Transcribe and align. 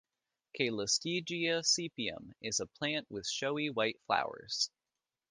"Calystegia 0.59 1.59
sepium" 1.63 2.31
is 2.41 2.59
a 2.59 2.65
plant 2.65 3.05
with 3.11 3.27
showy 3.29 3.69
white 3.69 4.01
flowers. 4.07 4.71